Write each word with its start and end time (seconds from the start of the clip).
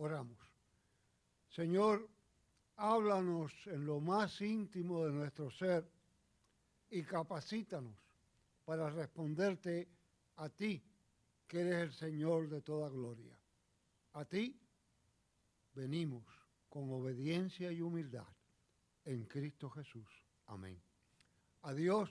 Oramos. 0.00 0.38
Señor, 1.48 2.08
háblanos 2.76 3.52
en 3.66 3.84
lo 3.84 3.98
más 3.98 4.40
íntimo 4.40 5.04
de 5.04 5.12
nuestro 5.12 5.50
ser 5.50 5.90
y 6.88 7.02
capacítanos 7.02 7.96
para 8.64 8.90
responderte 8.90 9.88
a 10.36 10.48
ti, 10.50 10.80
que 11.48 11.62
eres 11.62 11.82
el 11.82 11.92
Señor 11.92 12.48
de 12.48 12.60
toda 12.60 12.88
gloria. 12.88 13.36
A 14.12 14.24
ti 14.24 14.56
venimos 15.74 16.24
con 16.68 16.92
obediencia 16.92 17.72
y 17.72 17.80
humildad 17.80 18.28
en 19.04 19.24
Cristo 19.24 19.68
Jesús. 19.68 20.08
Amén. 20.46 20.80
A 21.62 21.74
Dios 21.74 22.08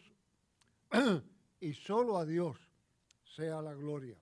y 1.61 1.73
solo 1.73 2.17
a 2.17 2.25
Dios 2.25 2.57
sea 3.23 3.61
la 3.61 3.73
gloria. 3.73 4.17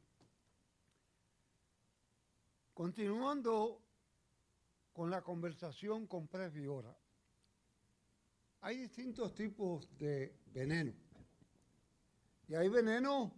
Continuando 2.76 3.82
con 4.92 5.10
la 5.10 5.22
conversación 5.22 6.08
con 6.08 6.28
Previora, 6.28 6.94
hay 8.60 8.80
distintos 8.80 9.34
tipos 9.34 9.88
de 9.98 10.36
veneno. 10.54 10.92
Y 12.50 12.56
hay 12.56 12.68
venenos 12.68 13.32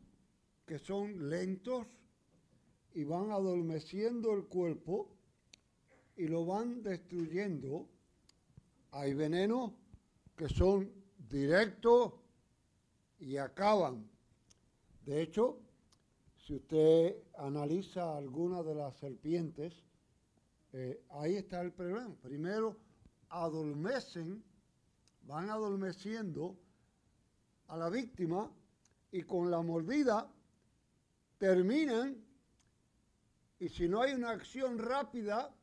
que 0.65 0.79
son 0.79 1.29
lentos 1.29 1.85
y 2.95 3.03
van 3.03 3.29
adormeciendo 3.29 4.33
el 4.33 4.45
cuerpo 4.45 5.15
y 6.15 6.27
lo 6.27 6.43
van 6.43 6.81
destruyendo. 6.81 7.87
Hay 8.89 9.13
venenos 9.13 9.71
que 10.35 10.49
son 10.49 10.91
directos 11.29 12.13
y 13.19 13.37
acaban. 13.37 14.09
De 15.05 15.21
hecho, 15.21 15.61
si 16.47 16.55
usted 16.55 17.13
analiza 17.39 18.15
algunas 18.15 18.65
de 18.65 18.73
las 18.73 18.95
serpientes, 18.95 19.83
eh, 20.71 21.03
ahí 21.09 21.35
está 21.35 21.59
el 21.59 21.73
problema. 21.73 22.15
Primero, 22.21 22.77
adormecen, 23.27 24.41
van 25.23 25.49
adormeciendo 25.49 26.57
a 27.67 27.75
la 27.75 27.89
víctima 27.89 28.49
y 29.11 29.23
con 29.23 29.51
la 29.51 29.61
mordida 29.61 30.31
terminan, 31.37 32.15
y 33.59 33.67
si 33.67 33.89
no 33.89 34.01
hay 34.01 34.13
una 34.13 34.29
acción 34.29 34.79
rápida, 34.79 35.53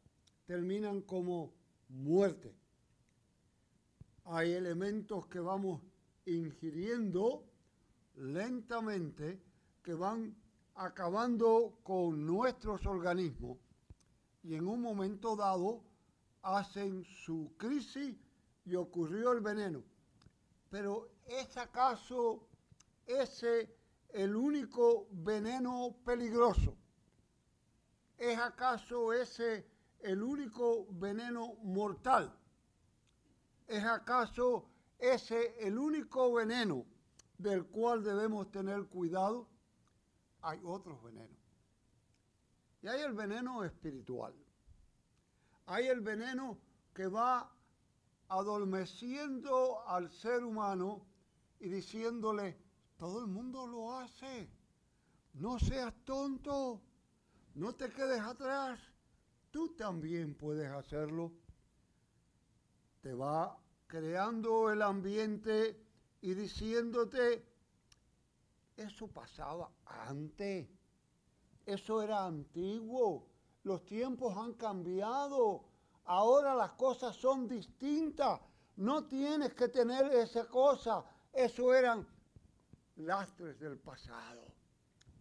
terminan 0.45 1.01
como 1.01 1.55
muerte. 1.89 2.55
Hay 4.27 4.53
elementos 4.53 5.28
que 5.28 5.41
vamos 5.41 5.80
ingiriendo 6.27 7.42
lentamente 8.17 9.41
que 9.83 9.95
van 9.95 10.44
acabando 10.75 11.78
con 11.83 12.27
nuestros 12.27 12.84
organismos 12.86 13.58
y 14.42 14.55
en 14.55 14.67
un 14.67 14.80
momento 14.80 15.36
dado 15.36 15.83
hacen 16.42 17.05
su 17.05 17.53
crisis 17.56 18.17
y 18.64 18.75
ocurrió 18.75 19.33
el 19.33 19.41
veneno. 19.41 19.83
Pero 20.70 21.08
¿es 21.27 21.56
acaso 21.56 22.47
ese 23.06 23.75
el 24.11 24.34
único 24.34 25.06
veneno 25.11 25.97
peligroso? 26.05 26.77
¿Es 28.19 28.39
acaso 28.39 29.12
ese 29.12 29.67
el 30.00 30.22
único 30.22 30.86
veneno 30.91 31.55
mortal? 31.62 32.36
¿Es 33.67 33.84
acaso 33.84 34.69
ese 34.98 35.56
el 35.67 35.78
único 35.78 36.33
veneno 36.33 36.84
del 37.39 37.64
cual 37.67 38.02
debemos 38.02 38.50
tener 38.50 38.84
cuidado? 38.86 39.48
Hay 40.45 40.61
otros 40.62 41.03
venenos. 41.03 41.39
Y 42.83 42.89
hay 42.89 43.00
el 43.00 43.14
veneno 43.14 43.64
espiritual. 43.64 44.34
Hay 45.67 45.86
el 45.86 46.03
veneno 46.03 46.59
que 46.92 47.06
va 47.06 47.51
adormeciendo 48.28 49.86
al 49.89 50.11
ser 50.11 50.45
humano 50.45 51.06
y 51.61 51.68
diciéndole, 51.68 52.58
todo 52.98 53.20
el 53.20 53.27
mundo 53.27 53.67
lo 53.67 53.96
hace. 53.98 54.51
No 55.33 55.58
seas 55.58 55.95
tonto. 56.05 56.83
No 57.55 57.74
te 57.74 57.91
quedes 57.91 58.20
atrás. 58.20 58.79
Tú 59.51 59.74
también 59.74 60.35
puedes 60.35 60.70
hacerlo. 60.70 61.33
Te 63.01 63.14
va 63.14 63.58
creando 63.86 64.70
el 64.70 64.83
ambiente 64.83 65.80
y 66.20 66.35
diciéndote, 66.35 67.54
eso 68.77 69.08
pasaba 69.08 69.70
antes. 69.86 70.68
Eso 71.67 72.02
era 72.02 72.24
antiguo. 72.24 73.27
Los 73.62 73.85
tiempos 73.85 74.36
han 74.36 74.55
cambiado. 74.55 75.64
Ahora 76.05 76.55
las 76.55 76.73
cosas 76.73 77.17
son 77.17 77.48
distintas. 77.48 78.40
No 78.77 79.07
tienes 79.07 79.55
que 79.55 79.68
tener 79.68 80.12
esa 80.12 80.46
cosa. 80.46 81.05
Eso 81.33 81.74
eran 81.74 82.07
lastres 82.96 83.58
del 83.58 83.79
pasado. 83.79 84.42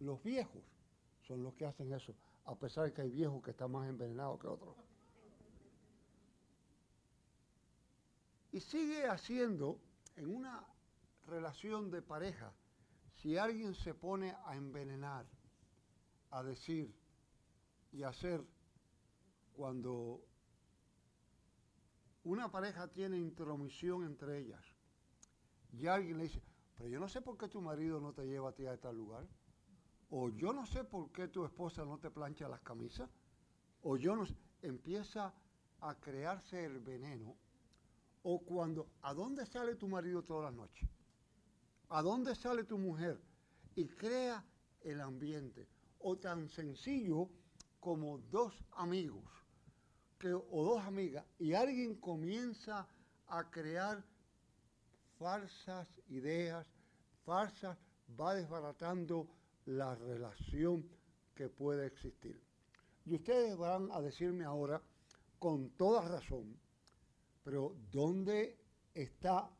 Los 0.00 0.22
viejos 0.22 0.62
son 1.22 1.42
los 1.42 1.54
que 1.54 1.64
hacen 1.64 1.92
eso, 1.92 2.14
a 2.44 2.54
pesar 2.54 2.84
de 2.84 2.92
que 2.92 3.02
hay 3.02 3.10
viejos 3.10 3.42
que 3.42 3.52
están 3.52 3.70
más 3.70 3.88
envenenados 3.88 4.38
que 4.40 4.46
otros. 4.46 4.76
Y 8.52 8.60
sigue 8.60 9.06
haciendo 9.06 9.80
en 10.16 10.34
una 10.34 10.64
relación 11.26 11.90
de 11.90 12.02
pareja 12.02 12.52
si 13.24 13.38
alguien 13.38 13.74
se 13.74 13.94
pone 13.94 14.36
a 14.44 14.54
envenenar, 14.54 15.24
a 16.30 16.42
decir 16.42 16.94
y 17.90 18.02
hacer 18.02 18.44
cuando 19.54 20.20
una 22.24 22.50
pareja 22.50 22.86
tiene 22.88 23.16
intromisión 23.16 24.04
entre 24.04 24.40
ellas 24.40 24.62
y 25.72 25.86
alguien 25.86 26.18
le 26.18 26.24
dice, 26.24 26.42
pero 26.76 26.90
yo 26.90 27.00
no 27.00 27.08
sé 27.08 27.22
por 27.22 27.38
qué 27.38 27.48
tu 27.48 27.62
marido 27.62 27.98
no 27.98 28.12
te 28.12 28.26
lleva 28.26 28.50
a 28.50 28.54
ti 28.54 28.66
a 28.66 28.78
tal 28.78 28.98
lugar, 28.98 29.26
o 30.10 30.28
yo 30.28 30.52
no 30.52 30.66
sé 30.66 30.84
por 30.84 31.10
qué 31.10 31.28
tu 31.28 31.46
esposa 31.46 31.82
no 31.86 31.98
te 31.98 32.10
plancha 32.10 32.46
las 32.46 32.60
camisas, 32.60 33.08
o 33.80 33.96
yo 33.96 34.14
no 34.14 34.26
sé, 34.26 34.36
empieza 34.60 35.32
a 35.80 35.94
crearse 35.94 36.62
el 36.62 36.78
veneno, 36.78 37.34
o 38.22 38.44
cuando, 38.44 38.90
¿a 39.00 39.14
dónde 39.14 39.46
sale 39.46 39.76
tu 39.76 39.88
marido 39.88 40.22
todas 40.22 40.44
las 40.44 40.54
noches? 40.54 40.90
¿A 41.88 42.02
dónde 42.02 42.34
sale 42.34 42.64
tu 42.64 42.78
mujer? 42.78 43.20
Y 43.74 43.86
crea 43.86 44.44
el 44.82 45.00
ambiente. 45.00 45.68
O 46.00 46.16
tan 46.16 46.48
sencillo 46.48 47.28
como 47.80 48.18
dos 48.30 48.54
amigos 48.76 49.24
que, 50.18 50.32
o 50.32 50.64
dos 50.64 50.82
amigas 50.84 51.24
y 51.38 51.52
alguien 51.52 51.96
comienza 51.96 52.86
a 53.26 53.50
crear 53.50 54.02
falsas 55.18 55.88
ideas, 56.08 56.66
falsas, 57.24 57.76
va 58.18 58.34
desbaratando 58.34 59.28
la 59.66 59.94
relación 59.94 60.88
que 61.34 61.48
puede 61.48 61.86
existir. 61.86 62.40
Y 63.06 63.14
ustedes 63.14 63.56
van 63.56 63.90
a 63.92 64.00
decirme 64.00 64.44
ahora, 64.44 64.80
con 65.38 65.70
toda 65.70 66.08
razón, 66.08 66.58
pero 67.42 67.76
¿dónde 67.90 68.56
está 68.94 69.50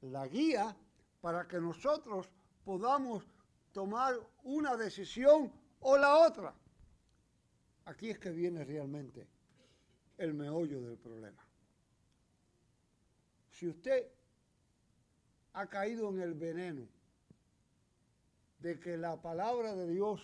la 0.00 0.26
guía 0.26 0.76
para 1.22 1.46
que 1.46 1.60
nosotros 1.60 2.28
podamos 2.64 3.24
tomar 3.72 4.14
una 4.42 4.76
decisión 4.76 5.52
o 5.80 5.96
la 5.96 6.18
otra. 6.18 6.52
Aquí 7.84 8.10
es 8.10 8.18
que 8.18 8.30
viene 8.30 8.64
realmente 8.64 9.28
el 10.18 10.34
meollo 10.34 10.82
del 10.82 10.98
problema. 10.98 11.40
Si 13.50 13.68
usted 13.68 14.10
ha 15.52 15.66
caído 15.68 16.10
en 16.10 16.20
el 16.20 16.34
veneno 16.34 16.88
de 18.58 18.80
que 18.80 18.96
la 18.96 19.22
palabra 19.22 19.76
de 19.76 19.88
Dios 19.88 20.20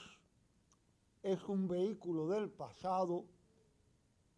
es 1.22 1.40
un 1.44 1.68
vehículo 1.68 2.26
del 2.26 2.50
pasado 2.50 3.24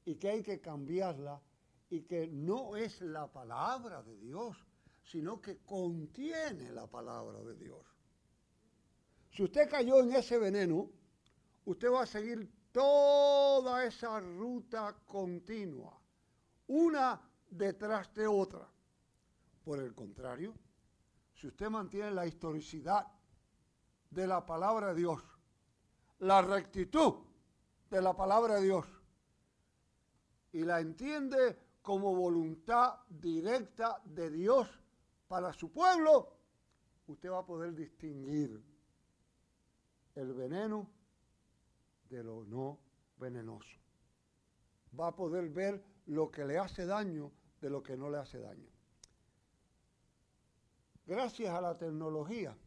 y 0.05 0.17
que 0.17 0.29
hay 0.29 0.43
que 0.43 0.61
cambiarla 0.61 1.41
y 1.89 2.03
que 2.03 2.29
no 2.29 2.77
es 2.77 3.01
la 3.01 3.33
palabra 3.33 4.03
de 4.03 4.17
Dios, 4.19 4.57
sino 5.11 5.41
que 5.41 5.59
contiene 5.59 6.71
la 6.71 6.87
palabra 6.87 7.41
de 7.43 7.57
Dios. 7.57 7.85
Si 9.33 9.43
usted 9.43 9.69
cayó 9.69 10.01
en 10.01 10.13
ese 10.13 10.39
veneno, 10.39 10.89
usted 11.65 11.91
va 11.91 12.03
a 12.03 12.07
seguir 12.07 12.49
toda 12.71 13.85
esa 13.85 14.21
ruta 14.21 14.97
continua, 15.05 16.01
una 16.69 17.21
detrás 17.51 18.15
de 18.15 18.29
otra. 18.29 18.69
Por 19.65 19.81
el 19.81 19.97
contrario, 19.97 20.55
si 21.35 21.49
usted 21.49 21.69
mantiene 21.69 22.13
la 22.13 22.27
historicidad 22.27 23.05
de 24.11 24.27
la 24.29 24.47
palabra 24.47 24.95
de 24.95 25.01
Dios, 25.01 25.21
la 26.21 26.41
rectitud 26.41 27.15
de 27.91 28.01
la 28.01 28.15
palabra 28.15 28.57
de 28.57 28.63
Dios, 28.63 28.87
y 30.53 30.63
la 30.63 30.79
entiende 30.79 31.59
como 31.83 32.15
voluntad 32.15 33.01
directa 33.09 34.01
de 34.05 34.31
Dios 34.31 34.80
para 35.31 35.53
su 35.53 35.71
pueblo, 35.71 36.29
usted 37.07 37.31
va 37.31 37.39
a 37.39 37.47
poder 37.47 37.73
distinguir 37.73 38.61
el 40.17 40.35
veneno 40.35 40.91
de 42.09 42.25
lo 42.25 42.45
no 42.47 42.81
venenoso. 43.17 43.79
va 44.99 45.07
a 45.07 45.15
poder 45.15 45.49
ver 45.51 45.85
lo 46.07 46.33
que 46.33 46.45
le 46.45 46.59
hace 46.59 46.85
daño 46.85 47.31
de 47.61 47.71
lo 47.71 47.81
que 47.81 47.97
no 47.97 48.11
le 48.11 48.19
hace 48.19 48.41
daño. 48.41 48.69
Gracias 51.07 51.49
a 51.55 51.61
la 51.61 51.79
tecnología, 51.79 52.59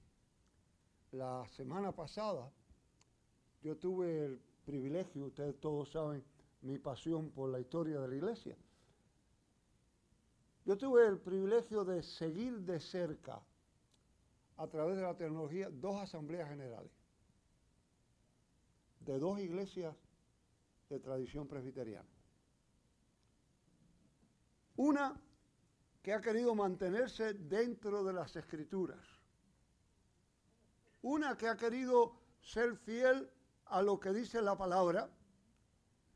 la 1.12 1.46
semana 1.50 1.92
pasada 1.92 2.50
yo 3.62 3.76
tuve 3.76 4.24
el 4.24 4.40
privilegio, 4.64 5.26
ustedes 5.26 5.60
todos 5.60 5.92
saben 5.92 6.24
mi 6.62 6.80
pasión 6.80 7.30
por 7.32 7.50
la 7.50 7.60
historia 7.60 8.00
de 8.00 8.08
la 8.08 8.16
iglesia. 8.16 8.56
Yo 10.66 10.78
tuve 10.78 11.08
el 11.08 11.20
privilegio 11.20 11.84
de 11.84 12.02
seguir 12.02 12.60
de 12.60 12.80
cerca, 12.80 13.42
a 14.58 14.68
través 14.68 14.96
de 14.98 15.04
la 15.04 15.16
tecnología, 15.16 15.70
dos 15.70 16.02
asambleas 16.02 16.50
generales 16.50 16.92
de 19.06 19.20
dos 19.20 19.40
iglesias 19.40 19.96
de 20.90 21.00
tradición 21.00 21.48
presbiteriana. 21.48 22.08
Una 24.76 25.20
que 26.02 26.14
ha 26.14 26.22
querido 26.22 26.56
mantenerse 26.56 27.34
dentro 27.34 28.04
de 28.04 28.14
las 28.14 28.36
escrituras. 28.36 29.06
Una 31.02 31.38
que 31.38 31.48
ha 31.48 31.58
querido 31.58 32.16
ser 32.42 32.76
fiel 32.78 33.30
a 33.66 33.82
lo 33.82 34.00
que 34.00 34.12
dice 34.12 34.42
la 34.42 34.58
palabra. 34.58 35.10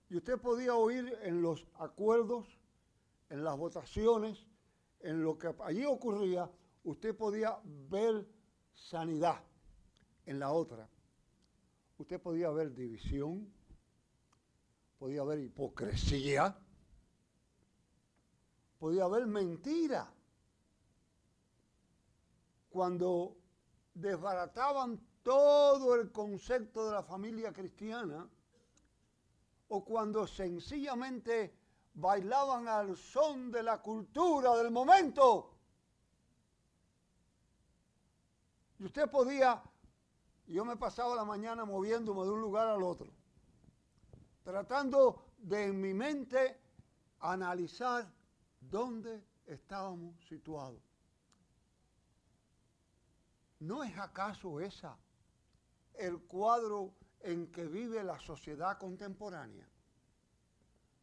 Y 0.10 0.18
usted 0.18 0.40
podía 0.40 0.76
oír 0.76 1.18
en 1.22 1.42
los 1.42 1.66
acuerdos, 1.76 2.48
en 3.30 3.44
las 3.44 3.58
votaciones, 3.58 4.46
en 5.00 5.24
lo 5.24 5.38
que 5.38 5.54
allí 5.64 5.86
ocurría, 5.86 6.50
usted 6.84 7.16
podía 7.16 7.58
ver 7.64 8.28
sanidad. 8.74 9.44
En 10.26 10.40
la 10.40 10.52
otra, 10.52 10.90
usted 11.98 12.22
podía 12.22 12.50
ver 12.50 12.74
división, 12.74 13.52
podía 14.98 15.22
haber 15.22 15.40
hipocresía, 15.40 16.58
podía 18.78 19.06
haber 19.06 19.26
mentira. 19.28 20.14
Cuando 22.70 23.38
desbarataban 23.94 25.00
todo 25.24 25.96
el 25.96 26.12
concepto 26.12 26.86
de 26.86 26.92
la 26.92 27.04
familia 27.04 27.52
cristiana, 27.52 28.30
o 29.70 29.84
cuando 29.84 30.28
sencillamente 30.28 31.57
bailaban 31.98 32.68
al 32.68 32.98
son 32.98 33.52
de 33.52 33.62
la 33.62 33.82
cultura 33.82 34.56
del 34.56 34.72
momento. 34.72 35.54
Y 38.80 38.86
usted 38.86 39.10
podía, 39.10 39.62
yo 40.48 40.66
me 40.66 40.78
pasaba 40.78 41.16
la 41.16 41.26
mañana 41.26 41.66
moviéndome 41.66 42.24
de 42.24 42.32
un 42.32 42.42
lugar 42.42 42.68
al 42.68 42.82
otro 42.82 43.18
tratando 44.48 45.34
de 45.40 45.66
en 45.66 45.82
mi 45.82 45.94
mente 45.94 46.58
analizar 47.20 48.10
dónde 48.62 49.22
estábamos 49.46 50.26
situados. 50.26 50.82
¿No 53.60 53.84
es 53.84 53.98
acaso 53.98 54.62
esa 54.62 54.98
el 55.96 56.20
cuadro 56.20 56.94
en 57.20 57.52
que 57.52 57.66
vive 57.66 58.02
la 58.06 58.18
sociedad 58.20 58.78
contemporánea? 58.78 59.68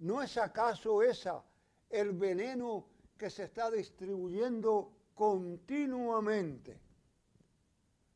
¿No 0.04 0.22
es 0.22 0.36
acaso 0.36 1.02
esa 1.02 1.42
el 1.88 2.12
veneno 2.12 2.86
que 3.16 3.30
se 3.30 3.44
está 3.44 3.70
distribuyendo 3.70 4.92
continuamente? 5.14 6.78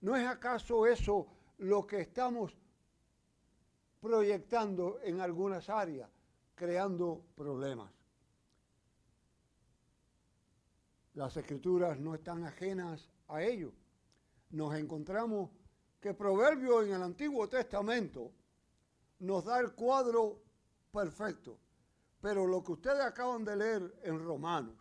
¿No 0.02 0.14
es 0.14 0.26
acaso 0.26 0.86
eso 0.86 1.26
lo 1.56 1.86
que 1.86 2.02
estamos 2.02 2.54
proyectando 4.00 5.00
en 5.02 5.22
algunas 5.22 5.70
áreas, 5.70 6.10
creando 6.54 7.24
problemas. 7.34 7.90
Las 11.14 11.36
escrituras 11.38 11.98
no 11.98 12.14
están 12.14 12.44
ajenas 12.44 13.08
a 13.28 13.42
ello. 13.42 13.72
Nos 14.50 14.74
encontramos 14.74 15.50
que 16.00 16.12
Proverbio 16.12 16.82
en 16.82 16.92
el 16.92 17.02
Antiguo 17.02 17.48
Testamento 17.48 18.30
nos 19.20 19.46
da 19.46 19.58
el 19.58 19.72
cuadro 19.72 20.42
perfecto. 20.92 21.58
Pero 22.20 22.46
lo 22.46 22.62
que 22.62 22.72
ustedes 22.72 23.00
acaban 23.00 23.44
de 23.44 23.56
leer 23.56 24.00
en 24.02 24.24
Romanos 24.24 24.76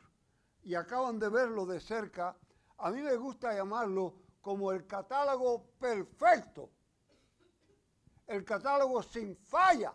y 0.64 0.76
acaban 0.76 1.20
de 1.20 1.30
verlo 1.30 1.66
de 1.66 1.80
cerca, 1.80 2.36
a 2.78 2.92
mí 2.92 3.02
me 3.02 3.16
gusta 3.16 3.54
llamarlo 3.54 4.16
como 4.42 4.72
el 4.72 4.86
catálogo 4.88 5.72
perfecto 5.80 6.72
el 8.28 8.44
catálogo 8.44 9.02
sin 9.02 9.36
falla 9.36 9.94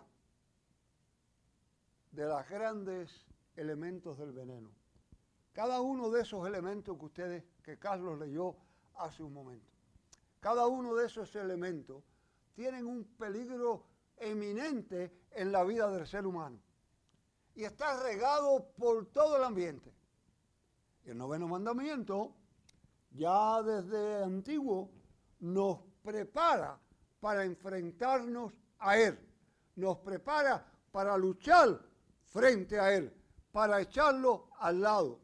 de 2.11 2.27
los 2.27 2.49
grandes 2.49 3.27
elementos 3.57 4.19
del 4.19 4.33
veneno. 4.33 4.71
Cada 5.53 5.81
uno 5.83 6.11
de 6.11 6.23
esos 6.23 6.47
elementos 6.47 6.97
que 6.99 7.05
ustedes, 7.05 7.45
que 7.63 7.79
Carlos 7.79 8.19
leyó 8.19 8.57
hace 8.97 9.23
un 9.23 9.35
momento, 9.35 9.71
cada 10.41 10.67
uno 10.67 10.95
de 10.95 11.07
esos 11.07 11.35
elementos 11.37 12.03
tienen 12.55 12.87
un 12.87 13.05
peligro 13.05 13.87
eminente 14.17 15.25
en 15.31 15.53
la 15.53 15.63
vida 15.65 15.91
del 15.91 16.07
ser 16.07 16.27
humano. 16.27 16.59
Y 17.55 17.65
está 17.65 18.03
regado 18.03 18.73
por 18.77 19.07
todo 19.07 19.37
el 19.37 19.45
ambiente. 19.45 19.93
El 21.05 21.19
noveno 21.19 21.49
mandamiento, 21.49 22.35
ya 23.11 23.63
desde 23.63 24.25
antiguo, 24.25 24.91
nos 25.41 25.81
prepara 26.03 26.79
para 27.21 27.45
enfrentarnos 27.45 28.53
a 28.79 28.99
Él. 28.99 29.19
Nos 29.77 29.99
prepara 29.99 30.65
para 30.91 31.17
luchar 31.17 31.81
frente 32.27 32.79
a 32.79 32.95
Él, 32.95 33.13
para 33.51 33.81
echarlo 33.81 34.49
al 34.59 34.81
lado. 34.81 35.21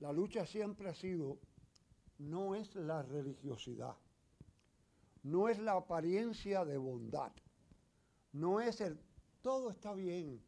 La 0.00 0.12
lucha 0.12 0.46
siempre 0.46 0.88
ha 0.88 0.94
sido, 0.94 1.38
no 2.18 2.54
es 2.54 2.74
la 2.74 3.02
religiosidad, 3.02 3.96
no 5.22 5.48
es 5.48 5.58
la 5.58 5.72
apariencia 5.72 6.64
de 6.64 6.76
bondad, 6.76 7.32
no 8.32 8.60
es 8.60 8.80
el 8.80 8.98
todo 9.42 9.70
está 9.70 9.92
bien, 9.92 10.40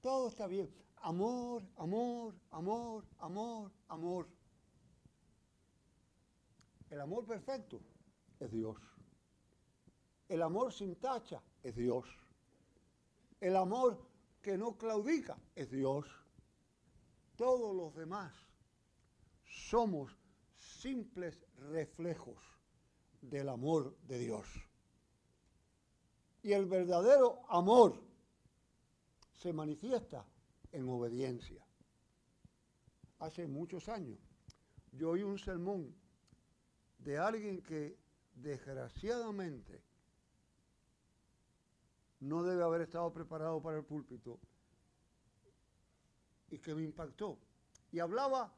todo 0.00 0.28
está 0.28 0.46
bien. 0.46 0.72
Amor, 0.98 1.62
amor, 1.76 2.34
amor, 2.50 3.04
amor, 3.18 3.72
amor. 3.88 4.28
El 6.90 7.00
amor 7.00 7.26
perfecto 7.26 7.80
es 8.40 8.50
Dios. 8.50 8.76
El 10.28 10.42
amor 10.42 10.72
sin 10.72 10.96
tacha 10.96 11.42
es 11.62 11.76
Dios. 11.76 12.06
El 13.40 13.56
amor 13.56 13.98
que 14.42 14.56
no 14.56 14.76
claudica 14.76 15.38
es 15.54 15.70
Dios. 15.70 16.06
Todos 17.36 17.74
los 17.76 17.94
demás 17.94 18.32
somos 19.44 20.16
simples 20.56 21.44
reflejos 21.56 22.38
del 23.20 23.48
amor 23.48 23.96
de 24.02 24.18
Dios. 24.18 24.46
Y 26.42 26.52
el 26.52 26.66
verdadero 26.66 27.42
amor 27.48 28.05
se 29.36 29.52
manifiesta 29.52 30.26
en 30.72 30.88
obediencia. 30.88 31.64
Hace 33.18 33.46
muchos 33.46 33.88
años 33.88 34.18
yo 34.92 35.10
oí 35.10 35.22
un 35.22 35.38
sermón 35.38 35.94
de 36.98 37.18
alguien 37.18 37.62
que 37.62 37.98
desgraciadamente 38.34 39.82
no 42.20 42.42
debe 42.42 42.62
haber 42.62 42.82
estado 42.82 43.12
preparado 43.12 43.60
para 43.62 43.78
el 43.78 43.84
púlpito 43.84 44.38
y 46.50 46.58
que 46.58 46.74
me 46.74 46.82
impactó. 46.82 47.38
Y 47.92 47.98
hablaba 47.98 48.52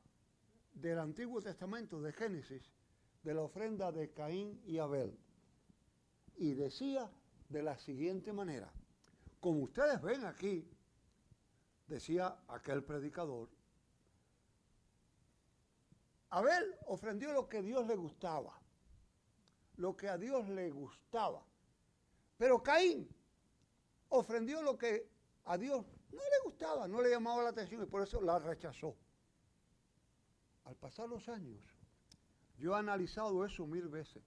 del 0.74 0.98
Antiguo 0.98 1.40
Testamento, 1.42 2.00
de 2.00 2.12
Génesis, 2.12 2.62
de 3.22 3.34
la 3.34 3.42
ofrenda 3.42 3.90
de 3.92 4.10
Caín 4.12 4.60
y 4.64 4.78
Abel. 4.78 5.18
Y 6.36 6.54
decía 6.54 7.10
de 7.48 7.62
la 7.62 7.76
siguiente 7.78 8.32
manera, 8.32 8.72
como 9.40 9.60
ustedes 9.60 10.00
ven 10.02 10.24
aquí, 10.24 10.68
decía 11.86 12.38
aquel 12.48 12.84
predicador, 12.84 13.48
Abel 16.30 16.76
ofrendió 16.86 17.32
lo 17.32 17.48
que 17.48 17.62
Dios 17.62 17.86
le 17.86 17.96
gustaba, 17.96 18.60
lo 19.76 19.96
que 19.96 20.08
a 20.08 20.18
Dios 20.18 20.48
le 20.48 20.70
gustaba. 20.70 21.42
Pero 22.36 22.62
Caín 22.62 23.08
ofendió 24.10 24.62
lo 24.62 24.76
que 24.76 25.10
a 25.44 25.56
Dios 25.56 25.86
no 26.10 26.18
le 26.18 26.40
gustaba, 26.44 26.86
no 26.86 27.00
le 27.00 27.10
llamaba 27.10 27.42
la 27.42 27.50
atención 27.50 27.82
y 27.82 27.86
por 27.86 28.02
eso 28.02 28.20
la 28.20 28.38
rechazó. 28.38 28.96
Al 30.64 30.76
pasar 30.76 31.08
los 31.08 31.28
años, 31.28 31.62
yo 32.58 32.74
he 32.74 32.78
analizado 32.78 33.44
eso 33.44 33.66
mil 33.66 33.88
veces. 33.88 34.22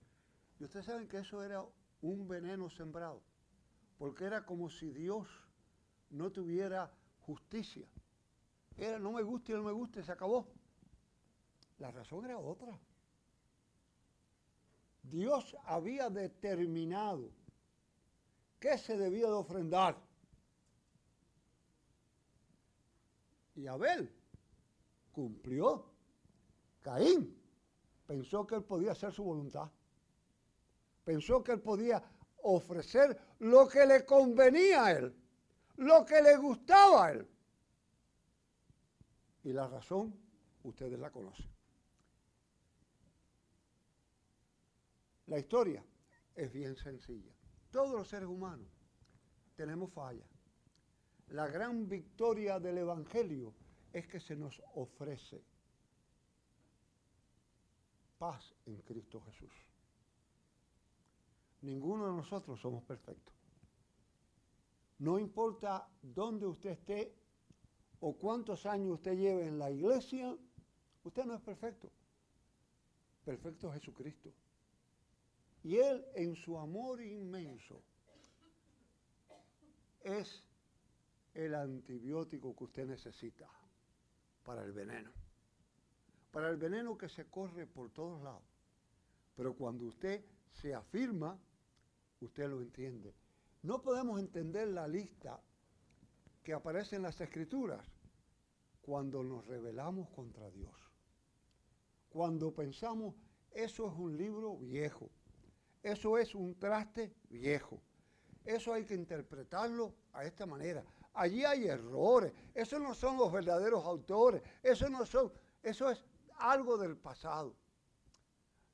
Y 0.60 0.64
ustedes 0.64 0.86
saben 0.86 1.08
que 1.08 1.20
eso 1.20 1.44
era 1.44 1.64
un 2.02 2.28
veneno 2.28 2.70
sembrado, 2.70 3.22
porque 4.02 4.26
era 4.26 4.44
como 4.44 4.68
si 4.68 4.90
Dios 4.90 5.28
no 6.10 6.32
tuviera 6.32 6.92
justicia. 7.20 7.88
Era 8.76 8.98
no 8.98 9.12
me 9.12 9.22
gusta 9.22 9.52
y 9.52 9.56
no 9.56 9.62
me 9.62 9.72
gusta 9.72 10.00
y 10.00 10.04
se 10.04 10.12
acabó. 10.12 10.48
La 11.78 11.92
razón 11.92 12.26
era 12.26 12.40
otra. 12.40 12.76
Dios 15.04 15.56
había 15.66 16.10
determinado 16.10 17.30
¿Qué 18.60 18.76
se 18.80 18.98
debía 18.98 19.28
de 19.28 19.34
ofrendar? 19.34 19.96
y 23.54 23.68
Abel 23.68 24.12
cumplió. 25.12 25.86
Caín 26.82 27.40
pensó 28.08 28.48
que 28.48 28.56
él 28.56 28.64
podía 28.64 28.94
hacer 28.94 29.12
su 29.14 29.24
voluntad. 29.24 29.70
Pensó 31.04 31.44
que 31.44 31.52
él 31.52 31.62
podía 31.62 32.04
ofrecer 32.42 33.31
lo 33.42 33.68
que 33.68 33.86
le 33.88 34.06
convenía 34.06 34.86
a 34.86 34.92
él, 34.92 35.16
lo 35.78 36.06
que 36.06 36.22
le 36.22 36.38
gustaba 36.38 37.08
a 37.08 37.12
él. 37.12 37.28
Y 39.44 39.52
la 39.52 39.68
razón, 39.68 40.16
ustedes 40.64 41.00
la 41.00 41.10
conocen. 41.10 41.50
La 45.26 45.40
historia 45.40 45.84
es 46.36 46.54
bien 46.54 46.76
sencilla. 46.76 47.34
Todos 47.72 47.94
los 47.94 48.08
seres 48.08 48.28
humanos 48.28 48.68
tenemos 49.56 49.92
fallas. 49.92 50.30
La 51.30 51.48
gran 51.48 51.88
victoria 51.88 52.60
del 52.60 52.78
Evangelio 52.78 53.56
es 53.92 54.06
que 54.06 54.20
se 54.20 54.36
nos 54.36 54.62
ofrece 54.76 55.44
paz 58.20 58.54
en 58.68 58.78
Cristo 58.82 59.20
Jesús. 59.22 59.71
Ninguno 61.62 62.08
de 62.08 62.14
nosotros 62.14 62.60
somos 62.60 62.84
perfectos. 62.84 63.34
No 65.00 65.20
importa 65.20 65.88
dónde 66.02 66.46
usted 66.46 66.72
esté 66.72 67.16
o 68.00 68.14
cuántos 68.14 68.66
años 68.66 68.96
usted 68.96 69.16
lleve 69.16 69.48
en 69.48 69.60
la 69.60 69.72
iglesia, 69.72 70.36
usted 71.04 71.26
no 71.26 71.36
es 71.36 71.42
perfecto. 71.42 71.92
Perfecto 73.24 73.68
es 73.68 73.80
Jesucristo. 73.80 74.32
Y 75.64 75.78
Él 75.78 76.06
en 76.16 76.36
su 76.36 76.58
amor 76.58 77.02
inmenso 77.02 77.82
es 80.04 80.44
el 81.34 81.54
antibiótico 81.54 82.56
que 82.56 82.64
usted 82.64 82.88
necesita 82.88 83.48
para 84.44 84.64
el 84.64 84.72
veneno. 84.72 85.12
Para 86.32 86.50
el 86.50 86.58
veneno 86.58 86.98
que 86.98 87.10
se 87.10 87.26
corre 87.26 87.68
por 87.68 87.92
todos 87.92 88.22
lados. 88.24 88.44
Pero 89.36 89.56
cuando 89.56 89.86
usted 89.86 90.26
se 90.52 90.74
afirma, 90.74 91.40
usted 92.26 92.50
lo 92.50 92.62
entiende. 92.62 93.14
No 93.64 93.82
podemos 93.82 94.20
entender 94.20 94.68
la 94.70 94.88
lista 94.88 95.40
que 96.44 96.54
aparece 96.54 96.96
en 96.96 97.04
las 97.04 97.20
escrituras 97.22 97.86
cuando 98.82 99.24
nos 99.24 99.46
rebelamos 99.46 100.10
contra 100.10 100.50
Dios. 100.50 100.74
Cuando 102.10 102.54
pensamos, 102.54 103.16
eso 103.52 103.88
es 103.88 103.94
un 103.98 104.18
libro 104.18 104.58
viejo, 104.58 105.10
eso 105.84 106.18
es 106.18 106.34
un 106.36 106.58
traste 106.58 107.14
viejo, 107.30 107.82
eso 108.44 108.74
hay 108.74 108.86
que 108.86 108.96
interpretarlo 108.96 109.94
a 110.14 110.26
esta 110.26 110.46
manera. 110.46 110.84
Allí 111.14 111.44
hay 111.44 111.68
errores, 111.68 112.34
esos 112.54 112.82
no 112.82 112.94
son 112.94 113.18
los 113.18 113.32
verdaderos 113.32 113.86
autores, 113.86 114.42
eso 114.64 114.90
no 114.90 115.06
son, 115.06 115.32
eso 115.62 115.90
es 115.90 116.04
algo 116.38 116.78
del 116.78 116.98
pasado. 116.98 117.56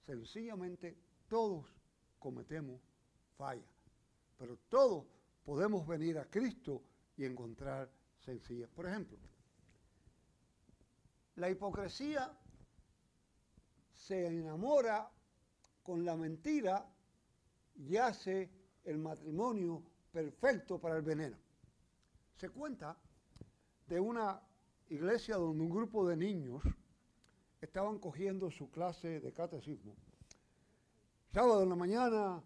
Sencillamente 0.05 0.97
todos 1.27 1.65
cometemos 2.19 2.81
fallas, 3.37 3.69
pero 4.37 4.57
todos 4.69 5.05
podemos 5.45 5.87
venir 5.87 6.17
a 6.17 6.25
Cristo 6.25 6.81
y 7.15 7.25
encontrar 7.25 7.89
sencillas. 8.19 8.69
Por 8.69 8.87
ejemplo, 8.87 9.17
la 11.35 11.49
hipocresía 11.49 12.35
se 13.93 14.27
enamora 14.27 15.09
con 15.83 16.03
la 16.03 16.15
mentira 16.15 16.85
y 17.75 17.95
hace 17.97 18.49
el 18.83 18.97
matrimonio 18.97 19.83
perfecto 20.11 20.79
para 20.79 20.97
el 20.97 21.03
veneno. 21.03 21.37
Se 22.35 22.49
cuenta 22.49 22.97
de 23.87 23.99
una 23.99 24.41
iglesia 24.89 25.35
donde 25.35 25.63
un 25.63 25.69
grupo 25.69 26.07
de 26.07 26.17
niños 26.17 26.63
estaban 27.61 27.99
cogiendo 27.99 28.49
su 28.51 28.69
clase 28.69 29.19
de 29.19 29.33
catecismo. 29.33 29.95
Sábado 31.33 31.63
en 31.63 31.69
la 31.69 31.75
mañana, 31.75 32.43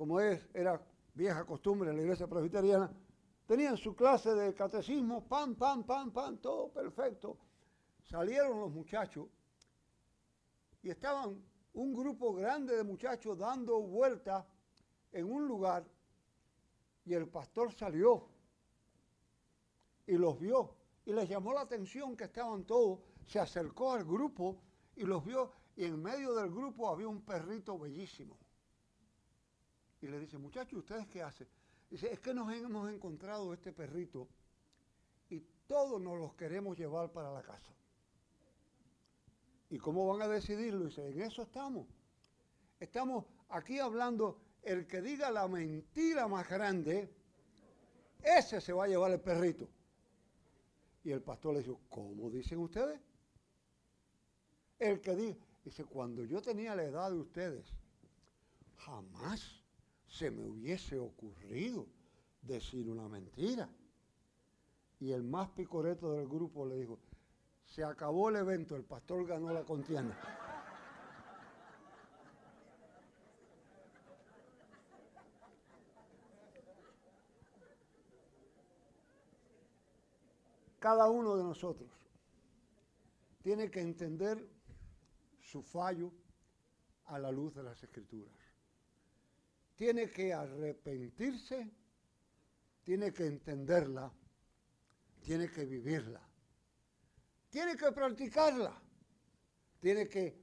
como 0.00 0.18
es, 0.18 0.48
era 0.54 0.80
vieja 1.12 1.44
costumbre 1.44 1.90
en 1.90 1.96
la 1.96 2.02
iglesia 2.02 2.26
presbiteriana, 2.26 2.90
tenían 3.46 3.76
su 3.76 3.94
clase 3.94 4.34
de 4.34 4.54
catecismo, 4.54 5.28
pam, 5.28 5.54
pam, 5.56 5.84
pam, 5.84 6.10
pam, 6.10 6.38
todo 6.38 6.72
perfecto. 6.72 7.36
Salieron 8.04 8.60
los 8.60 8.70
muchachos 8.70 9.28
y 10.82 10.88
estaban 10.88 11.44
un 11.74 11.92
grupo 11.92 12.32
grande 12.32 12.76
de 12.76 12.82
muchachos 12.82 13.36
dando 13.36 13.78
vueltas 13.82 14.46
en 15.12 15.30
un 15.30 15.46
lugar 15.46 15.84
y 17.04 17.12
el 17.12 17.28
pastor 17.28 17.70
salió 17.70 18.26
y 20.06 20.14
los 20.14 20.40
vio 20.40 20.76
y 21.04 21.12
les 21.12 21.28
llamó 21.28 21.52
la 21.52 21.60
atención 21.60 22.16
que 22.16 22.24
estaban 22.24 22.64
todos, 22.64 23.00
se 23.26 23.38
acercó 23.38 23.92
al 23.92 24.06
grupo 24.06 24.62
y 24.96 25.02
los 25.02 25.22
vio 25.22 25.52
y 25.76 25.84
en 25.84 26.02
medio 26.02 26.32
del 26.36 26.48
grupo 26.48 26.88
había 26.88 27.06
un 27.06 27.20
perrito 27.20 27.78
bellísimo. 27.78 28.38
Y 30.00 30.08
le 30.08 30.18
dice, 30.18 30.38
muchachos, 30.38 30.78
¿ustedes 30.78 31.06
qué 31.08 31.22
hacen? 31.22 31.46
Dice, 31.90 32.12
es 32.12 32.20
que 32.20 32.32
nos 32.32 32.52
hemos 32.52 32.90
encontrado 32.90 33.52
este 33.52 33.72
perrito 33.72 34.28
y 35.28 35.40
todos 35.66 36.00
nos 36.00 36.18
los 36.18 36.34
queremos 36.34 36.78
llevar 36.78 37.10
para 37.12 37.32
la 37.32 37.42
casa. 37.42 37.74
¿Y 39.68 39.78
cómo 39.78 40.06
van 40.06 40.22
a 40.22 40.28
decidirlo? 40.28 40.86
Dice, 40.86 41.08
en 41.08 41.20
eso 41.20 41.42
estamos. 41.42 41.86
Estamos 42.78 43.26
aquí 43.50 43.78
hablando, 43.78 44.40
el 44.62 44.86
que 44.86 45.02
diga 45.02 45.30
la 45.30 45.46
mentira 45.48 46.26
más 46.28 46.48
grande, 46.48 47.12
ese 48.22 48.60
se 48.60 48.72
va 48.72 48.84
a 48.84 48.88
llevar 48.88 49.12
el 49.12 49.20
perrito. 49.20 49.68
Y 51.04 51.10
el 51.10 51.22
pastor 51.22 51.54
le 51.54 51.60
dijo, 51.60 51.80
¿cómo 51.88 52.30
dicen 52.30 52.58
ustedes? 52.58 53.00
El 54.78 55.00
que 55.00 55.14
diga, 55.14 55.46
dice, 55.64 55.84
cuando 55.84 56.24
yo 56.24 56.40
tenía 56.40 56.74
la 56.74 56.84
edad 56.84 57.10
de 57.10 57.18
ustedes, 57.18 57.74
jamás 58.76 59.59
se 60.10 60.30
me 60.30 60.44
hubiese 60.44 60.98
ocurrido 60.98 61.86
decir 62.42 62.88
una 62.88 63.08
mentira. 63.08 63.68
Y 64.98 65.12
el 65.12 65.22
más 65.22 65.48
picoreto 65.50 66.12
del 66.12 66.28
grupo 66.28 66.66
le 66.66 66.76
dijo, 66.76 66.98
se 67.64 67.84
acabó 67.84 68.28
el 68.28 68.36
evento, 68.36 68.76
el 68.76 68.84
pastor 68.84 69.24
ganó 69.26 69.52
la 69.52 69.64
contienda. 69.64 70.18
Cada 80.80 81.08
uno 81.08 81.36
de 81.36 81.44
nosotros 81.44 81.90
tiene 83.42 83.70
que 83.70 83.80
entender 83.80 84.46
su 85.40 85.62
fallo 85.62 86.10
a 87.04 87.18
la 87.18 87.30
luz 87.30 87.54
de 87.54 87.62
las 87.62 87.82
escrituras. 87.82 88.39
Tiene 89.80 90.10
que 90.10 90.34
arrepentirse, 90.34 91.70
tiene 92.82 93.14
que 93.14 93.24
entenderla, 93.24 94.12
tiene 95.22 95.50
que 95.50 95.64
vivirla, 95.64 96.20
tiene 97.48 97.78
que 97.78 97.90
practicarla, 97.90 98.78
tiene 99.80 100.06
que 100.06 100.38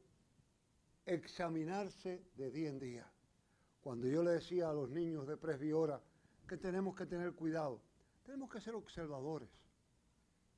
examinarse 1.05 2.31
de 2.33 2.49
día 2.49 2.69
en 2.69 2.79
día. 2.79 3.13
Cuando 3.79 4.07
yo 4.07 4.23
le 4.23 4.31
decía 4.31 4.71
a 4.71 4.73
los 4.73 4.89
niños 4.89 5.27
de 5.27 5.37
Presbiora 5.37 6.01
que 6.47 6.57
tenemos 6.57 6.95
que 6.95 7.05
tener 7.05 7.33
cuidado, 7.33 7.83
tenemos 8.23 8.49
que 8.49 8.59
ser 8.59 8.73
observadores 8.73 9.49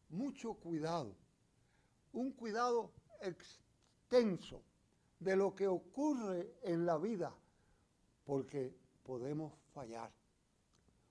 mucho 0.07 0.53
cuidado, 0.53 1.17
un 2.13 2.31
cuidado 2.31 2.93
extenso 3.19 4.63
de 5.19 5.35
lo 5.35 5.53
que 5.53 5.67
ocurre 5.67 6.55
en 6.63 6.85
la 6.85 6.97
vida, 6.97 7.35
porque 8.29 8.71
podemos 9.01 9.51
fallar. 9.73 10.11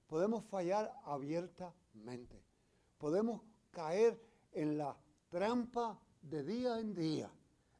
Podemos 0.06 0.44
fallar 0.44 0.94
abiertamente. 1.04 2.40
Podemos 2.96 3.42
caer 3.72 4.16
en 4.52 4.78
la 4.78 4.96
trampa 5.28 5.98
de 6.22 6.44
día 6.44 6.78
en 6.78 6.94
día, 6.94 7.28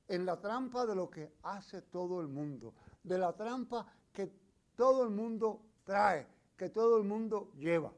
en 0.08 0.26
la 0.26 0.40
trampa 0.40 0.84
de 0.86 0.96
lo 0.96 1.08
que 1.08 1.34
hace 1.44 1.82
todo 1.82 2.20
el 2.20 2.26
mundo, 2.26 2.74
de 3.04 3.16
la 3.16 3.32
trampa 3.32 3.86
que 4.12 4.26
todo 4.74 5.04
el 5.04 5.10
mundo 5.10 5.62
trae, 5.84 6.26
que 6.56 6.70
todo 6.70 6.98
el 6.98 7.04
mundo 7.04 7.52
lleva. 7.54 7.92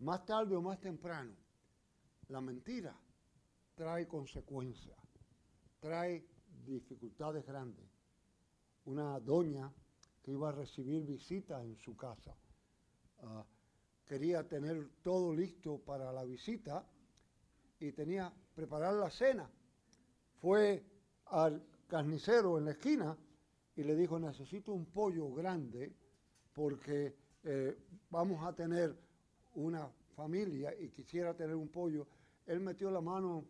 Más 0.00 0.26
tarde 0.26 0.56
o 0.56 0.62
más 0.62 0.80
temprano, 0.80 1.32
la 2.26 2.40
mentira 2.40 2.92
trae 3.76 4.08
consecuencias, 4.08 4.98
trae 5.78 6.26
dificultades 6.64 7.46
grandes. 7.46 7.86
Una 8.84 9.20
doña 9.20 9.72
que 10.26 10.32
iba 10.32 10.48
a 10.48 10.52
recibir 10.52 11.06
visitas 11.06 11.64
en 11.64 11.76
su 11.76 11.96
casa 11.96 12.34
ah, 13.22 13.44
quería 14.04 14.42
tener 14.48 14.88
todo 15.04 15.32
listo 15.32 15.78
para 15.78 16.12
la 16.12 16.24
visita 16.24 16.84
y 17.78 17.92
tenía 17.92 18.32
preparar 18.52 18.94
la 18.94 19.10
cena. 19.10 19.48
Fue 20.40 20.82
al 21.26 21.62
carnicero 21.86 22.58
en 22.58 22.64
la 22.64 22.70
esquina 22.72 23.16
y 23.76 23.84
le 23.84 23.94
dijo, 23.94 24.18
necesito 24.18 24.72
un 24.72 24.86
pollo 24.86 25.32
grande 25.32 25.94
porque 26.52 27.14
eh, 27.44 27.78
vamos 28.10 28.44
a 28.44 28.52
tener 28.52 28.96
una 29.54 29.88
familia 30.16 30.74
y 30.76 30.88
quisiera 30.88 31.34
tener 31.34 31.54
un 31.54 31.68
pollo 31.68 32.08
él 32.46 32.60
metió 32.60 32.90
la 32.90 33.00
mano 33.00 33.44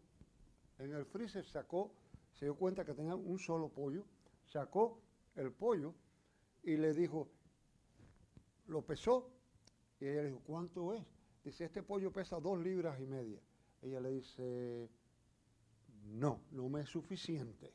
en 0.78 0.92
el 0.92 1.06
freezer, 1.06 1.44
sacó, 1.46 1.92
se 2.32 2.44
dio 2.46 2.54
cuenta 2.54 2.84
que 2.84 2.92
tenía 2.92 3.14
un 3.14 3.38
solo 3.38 3.70
pollo, 3.70 4.04
sacó 4.44 5.00
el 5.36 5.52
pollo 5.52 5.94
y 6.66 6.76
le 6.76 6.92
dijo, 6.92 7.28
lo 8.66 8.84
pesó 8.84 9.30
y 10.00 10.06
ella 10.06 10.22
le 10.22 10.28
dijo, 10.28 10.42
¿cuánto 10.44 10.92
es? 10.92 11.02
Dice, 11.44 11.64
este 11.64 11.84
pollo 11.84 12.12
pesa 12.12 12.40
dos 12.40 12.58
libras 12.58 13.00
y 13.00 13.06
media. 13.06 13.40
Ella 13.80 14.00
le 14.00 14.10
dice, 14.10 14.90
no, 16.06 16.40
no 16.50 16.68
me 16.68 16.80
es 16.80 16.88
suficiente. 16.88 17.72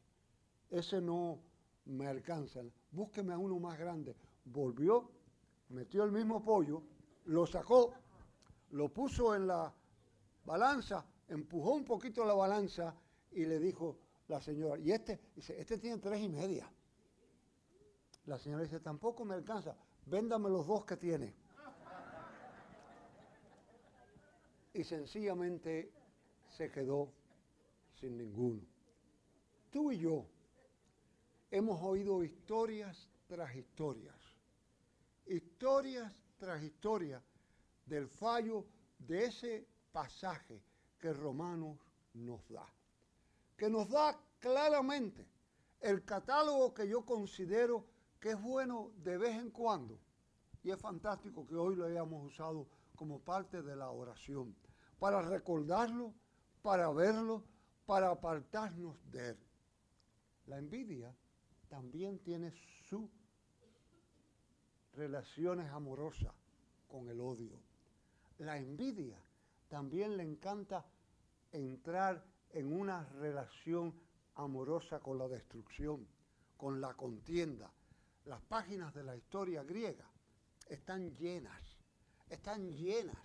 Ese 0.69 0.99
no 0.99 1.39
me 1.85 2.05
alcanza. 2.05 2.61
Búsqueme 2.91 3.33
a 3.33 3.37
uno 3.37 3.57
más 3.59 3.79
grande. 3.79 4.13
Volvió, 4.43 5.09
metió 5.69 6.03
el 6.03 6.11
mismo 6.11 6.43
pollo, 6.43 6.83
lo 7.25 7.47
sacó, 7.47 7.93
lo 8.71 8.89
puso 8.89 9.33
en 9.33 9.47
la 9.47 9.73
balanza, 10.43 11.05
empujó 11.29 11.75
un 11.75 11.85
poquito 11.85 12.25
la 12.25 12.33
balanza 12.33 12.93
y 13.31 13.45
le 13.45 13.57
dijo 13.57 13.97
la 14.27 14.41
señora, 14.41 14.77
y 14.81 14.91
este, 14.91 15.17
dice, 15.33 15.59
este 15.59 15.77
tiene 15.77 15.97
tres 15.99 16.21
y 16.21 16.27
media. 16.27 16.69
La 18.31 18.39
señora 18.39 18.63
dice, 18.63 18.79
tampoco 18.79 19.25
me 19.25 19.35
alcanza, 19.35 19.75
véndame 20.05 20.49
los 20.49 20.65
dos 20.65 20.85
que 20.85 20.95
tiene. 20.95 21.35
Y 24.73 24.85
sencillamente 24.85 25.91
se 26.47 26.71
quedó 26.71 27.11
sin 27.99 28.17
ninguno. 28.17 28.61
Tú 29.69 29.91
y 29.91 29.97
yo 29.97 30.25
hemos 31.49 31.83
oído 31.83 32.23
historias 32.23 33.09
tras 33.27 33.53
historias, 33.53 34.15
historias 35.25 36.13
tras 36.37 36.63
historias 36.63 37.21
del 37.85 38.07
fallo 38.07 38.65
de 38.97 39.25
ese 39.25 39.67
pasaje 39.91 40.63
que 40.97 41.11
Romanos 41.11 41.77
nos 42.13 42.47
da, 42.47 42.65
que 43.57 43.69
nos 43.69 43.89
da 43.89 44.17
claramente 44.39 45.27
el 45.81 46.05
catálogo 46.05 46.73
que 46.73 46.87
yo 46.87 47.05
considero 47.05 47.90
que 48.21 48.29
es 48.29 48.41
bueno 48.41 48.91
de 48.97 49.17
vez 49.17 49.35
en 49.35 49.49
cuando, 49.49 49.99
y 50.63 50.69
es 50.69 50.79
fantástico 50.79 51.45
que 51.47 51.55
hoy 51.55 51.75
lo 51.75 51.85
hayamos 51.85 52.23
usado 52.31 52.67
como 52.95 53.19
parte 53.19 53.63
de 53.63 53.75
la 53.75 53.89
oración, 53.89 54.55
para 54.99 55.23
recordarlo, 55.23 56.13
para 56.61 56.89
verlo, 56.91 57.43
para 57.87 58.11
apartarnos 58.11 58.95
de 59.11 59.31
él. 59.31 59.37
La 60.45 60.59
envidia 60.59 61.13
también 61.67 62.19
tiene 62.19 62.53
sus 62.87 63.09
relaciones 64.93 65.71
amorosas 65.71 66.33
con 66.87 67.09
el 67.09 67.19
odio. 67.19 67.59
La 68.37 68.57
envidia 68.57 69.17
también 69.67 70.15
le 70.15 70.23
encanta 70.23 70.85
entrar 71.51 72.23
en 72.51 72.71
una 72.71 73.03
relación 73.19 73.95
amorosa 74.35 74.99
con 74.99 75.17
la 75.17 75.27
destrucción, 75.27 76.07
con 76.55 76.79
la 76.79 76.93
contienda. 76.93 77.71
Las 78.25 78.41
páginas 78.41 78.93
de 78.93 79.03
la 79.03 79.15
historia 79.15 79.63
griega 79.63 80.05
están 80.67 81.11
llenas, 81.15 81.61
están 82.29 82.69
llenas, 82.71 83.17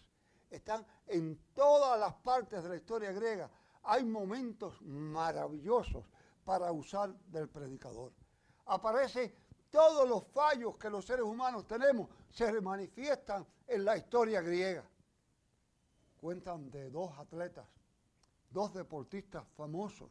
están 0.50 0.86
en 1.06 1.38
todas 1.54 1.98
las 2.00 2.14
partes 2.14 2.62
de 2.62 2.68
la 2.68 2.76
historia 2.76 3.12
griega. 3.12 3.50
Hay 3.82 4.04
momentos 4.04 4.80
maravillosos 4.82 6.04
para 6.44 6.72
usar 6.72 7.14
del 7.26 7.48
predicador. 7.48 8.12
Aparece 8.66 9.34
todos 9.70 10.08
los 10.08 10.26
fallos 10.28 10.78
que 10.78 10.88
los 10.88 11.04
seres 11.04 11.24
humanos 11.24 11.66
tenemos, 11.66 12.08
se 12.30 12.60
manifiestan 12.60 13.46
en 13.66 13.84
la 13.84 13.96
historia 13.96 14.40
griega. 14.40 14.88
Cuentan 16.16 16.70
de 16.70 16.90
dos 16.90 17.16
atletas, 17.18 17.66
dos 18.50 18.72
deportistas 18.72 19.46
famosos, 19.56 20.10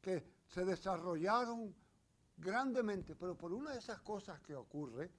que 0.00 0.24
se 0.46 0.64
desarrollaron 0.64 1.74
grandemente, 2.38 3.14
pero 3.14 3.36
por 3.36 3.52
una 3.52 3.72
de 3.72 3.78
esas 3.78 4.00
cosas 4.00 4.40
que 4.40 4.54
ocurre, 4.54 5.10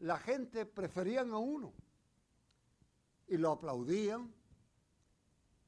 la 0.00 0.18
gente 0.18 0.66
preferían 0.66 1.30
a 1.32 1.38
uno. 1.38 1.72
Y 3.28 3.36
lo 3.36 3.52
aplaudían, 3.52 4.32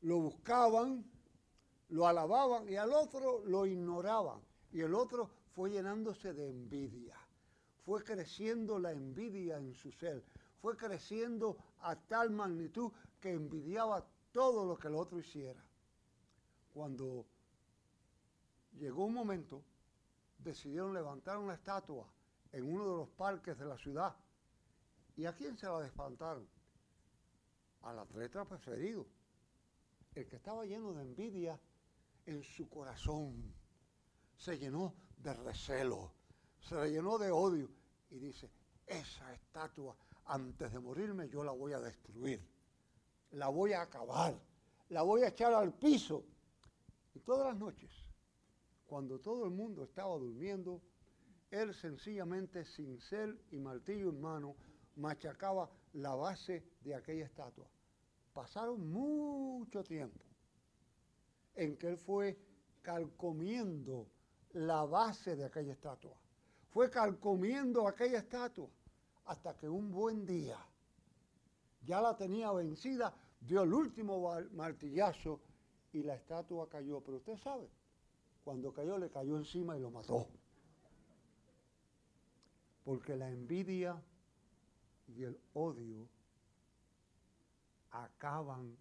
lo 0.01 0.19
buscaban, 0.19 1.05
lo 1.91 2.07
alababan 2.07 2.69
y 2.69 2.77
al 2.77 2.93
otro 2.93 3.45
lo 3.45 3.67
ignoraban. 3.67 4.41
Y 4.73 4.81
el 4.81 4.95
otro 4.95 5.31
fue 5.55 5.71
llenándose 5.71 6.33
de 6.33 6.49
envidia, 6.49 7.17
fue 7.85 8.03
creciendo 8.03 8.79
la 8.79 8.91
envidia 8.91 9.59
en 9.59 9.75
su 9.75 9.93
ser, 9.93 10.25
fue 10.61 10.77
creciendo 10.77 11.59
a 11.81 11.95
tal 11.95 12.31
magnitud 12.31 12.91
que 13.21 13.33
envidiaba 13.33 14.05
todo 14.33 14.65
lo 14.65 14.79
que 14.79 14.89
el 14.89 14.95
otro 14.95 15.19
hiciera. 15.19 15.63
Cuando 16.73 17.27
llegó 18.79 19.05
un 19.05 19.15
momento, 19.15 19.63
decidieron 20.43 20.93
levantar 20.93 21.39
una 21.39 21.55
estatua 21.55 22.07
en 22.53 22.65
uno 22.65 22.91
de 22.91 22.97
los 22.97 23.09
parques 23.11 23.59
de 23.59 23.65
la 23.65 23.77
ciudad. 23.79 24.15
¿Y 25.17 25.27
a 25.27 25.35
quién 25.35 25.57
se 25.57 25.67
la 25.67 25.81
despantaron? 25.81 26.49
Al 27.83 27.99
atleta 27.99 28.45
preferido, 28.45 29.07
el 30.15 30.27
que 30.27 30.37
estaba 30.37 30.65
lleno 30.65 30.93
de 30.93 31.03
envidia 31.03 31.59
en 32.27 32.43
su 32.43 32.69
corazón. 32.69 33.55
Se 34.37 34.59
llenó 34.59 34.95
de 35.19 35.33
recelo, 35.35 36.13
se 36.61 36.91
llenó 36.91 37.19
de 37.19 37.31
odio 37.31 37.69
y 38.11 38.19
dice, 38.19 38.51
esa 38.87 39.33
estatua 39.33 39.97
antes 40.27 40.73
de 40.73 40.79
morirme 40.79 41.29
yo 41.29 41.43
la 41.45 41.53
voy 41.53 41.73
a 41.73 41.81
destruir, 41.81 42.47
la 43.33 43.49
voy 43.49 43.73
a 43.73 43.83
acabar, 43.83 44.39
la 44.89 45.03
voy 45.03 45.23
a 45.23 45.29
echar 45.29 45.53
al 45.55 45.73
piso. 45.73 46.25
Y 47.15 47.21
todas 47.21 47.47
las 47.47 47.57
noches, 47.57 47.91
cuando 48.87 49.18
todo 49.18 49.45
el 49.45 49.51
mundo 49.51 49.85
estaba 49.85 50.16
durmiendo, 50.16 50.81
él 51.51 51.75
sencillamente, 51.75 52.64
sin 52.64 52.99
cel 52.99 53.38
y 53.51 53.59
martillo 53.59 54.11
en 54.11 54.21
mano, 54.21 54.57
machacaba 54.97 55.71
la 55.95 56.14
base 56.14 56.64
de 56.83 56.95
aquella 56.95 57.27
estatua. 57.27 57.66
Pasaron 58.33 58.90
mucho 58.90 59.85
tiempo 59.85 60.25
en 61.55 61.77
que 61.77 61.88
él 61.88 61.99
fue 61.99 62.38
calcomiendo 62.81 64.09
la 64.53 64.85
base 64.85 65.37
de 65.37 65.45
aquella 65.45 65.73
estatua. 65.73 66.16
Fue 66.71 66.90
calcomiendo 66.90 67.87
aquella 67.87 68.18
estatua 68.18 68.71
hasta 69.27 69.57
que 69.57 69.68
un 69.68 69.90
buen 69.90 70.25
día 70.25 70.59
ya 71.85 72.01
la 72.01 72.16
tenía 72.16 72.51
vencida, 72.53 73.14
dio 73.40 73.62
el 73.62 73.73
último 73.73 74.40
martillazo 74.53 75.40
y 75.92 76.03
la 76.03 76.14
estatua 76.14 76.68
cayó. 76.68 77.01
Pero 77.01 77.18
usted 77.18 77.37
sabe, 77.37 77.68
cuando 78.45 78.73
cayó 78.73 78.99
le 78.99 79.11
cayó 79.11 79.37
encima 79.37 79.77
y 79.77 79.81
lo 79.81 79.91
mató. 79.91 80.29
Porque 82.85 83.17
la 83.17 83.31
envidia 83.31 84.03
y 85.09 85.23
el 85.23 85.39
odio 85.55 86.09
acaban 87.91 88.77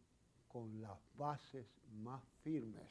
con 0.47 0.82
las 0.82 0.97
bases 1.15 1.67
más 1.91 2.24
firmes. 2.43 2.89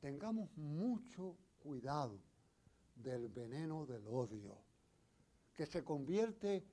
Tengamos 0.00 0.56
mucho 0.56 1.36
cuidado 1.58 2.18
del 2.94 3.28
veneno 3.28 3.84
del 3.86 4.06
odio, 4.06 4.56
que 5.54 5.66
se 5.66 5.84
convierte 5.84 6.64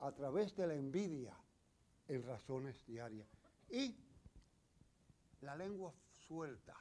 a 0.00 0.12
través 0.12 0.54
de 0.56 0.66
la 0.66 0.74
envidia 0.74 1.36
en 2.08 2.22
razones 2.22 2.84
diarias. 2.86 3.28
Y 3.68 3.94
la 5.42 5.56
lengua 5.56 5.94
suelta, 6.26 6.74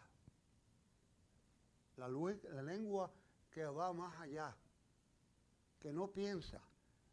la, 2.00 2.62
lengua 2.62 3.12
que 3.52 3.66
va 3.66 3.92
más 3.94 4.20
allá, 4.20 4.56
que 5.80 5.92
no 5.92 6.08
piensa. 6.08 6.62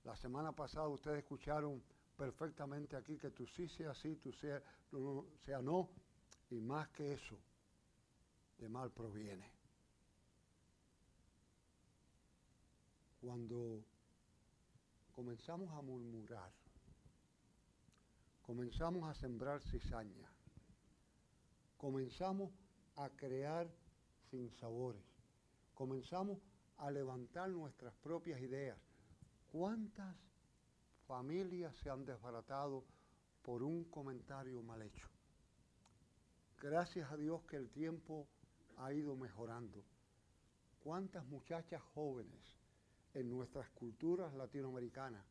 La 0.04 0.16
semana 0.16 0.52
pasada 0.52 0.88
ustedes 0.88 1.18
escucharon 1.18 1.82
perfectamente 2.16 2.96
aquí 2.96 3.18
que 3.18 3.30
tú 3.30 3.46
sí 3.46 3.68
sea 3.68 3.92
sí, 3.94 4.16
tú 4.16 4.32
sea, 4.32 4.62
no, 4.92 5.26
sea 5.44 5.60
no, 5.60 5.90
y 6.50 6.60
más 6.60 6.88
que 6.90 7.14
eso, 7.14 7.36
de 8.58 8.68
mal 8.68 8.90
proviene. 8.92 9.50
Cuando 13.20 13.84
comenzamos 15.12 15.72
a 15.72 15.82
murmurar, 15.82 16.52
comenzamos 18.42 19.08
a 19.08 19.14
sembrar 19.14 19.60
cizaña, 19.62 20.30
comenzamos 21.76 22.52
a 22.94 23.10
crear 23.10 23.68
sinsabores, 24.30 25.02
comenzamos 25.74 26.38
a 26.78 26.90
levantar 26.90 27.48
nuestras 27.50 27.94
propias 27.96 28.40
ideas. 28.40 28.78
¿Cuántas 29.50 30.16
familias 31.06 31.74
se 31.76 31.90
han 31.90 32.04
desbaratado 32.04 32.84
por 33.42 33.62
un 33.62 33.84
comentario 33.84 34.62
mal 34.62 34.82
hecho? 34.82 35.08
Gracias 36.60 37.10
a 37.10 37.16
Dios 37.16 37.42
que 37.44 37.56
el 37.56 37.70
tiempo 37.70 38.26
ha 38.76 38.92
ido 38.92 39.16
mejorando. 39.16 39.84
¿Cuántas 40.82 41.24
muchachas 41.26 41.82
jóvenes 41.94 42.56
en 43.16 43.30
nuestras 43.30 43.70
culturas 43.70 44.34
latinoamericanas 44.34 45.24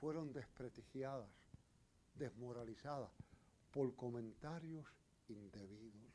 fueron 0.00 0.32
desprestigiadas, 0.32 1.30
desmoralizadas 2.16 3.10
por 3.70 3.94
comentarios 3.94 4.86
indebidos. 5.28 6.07